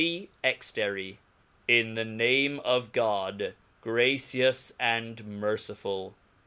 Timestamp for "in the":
1.67-2.03